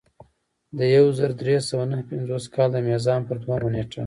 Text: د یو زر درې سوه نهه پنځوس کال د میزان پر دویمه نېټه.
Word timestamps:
د 0.77 0.79
یو 0.95 1.05
زر 1.17 1.31
درې 1.41 1.57
سوه 1.69 1.83
نهه 1.91 2.03
پنځوس 2.11 2.45
کال 2.55 2.69
د 2.73 2.77
میزان 2.87 3.21
پر 3.27 3.37
دویمه 3.43 3.69
نېټه. 3.73 3.99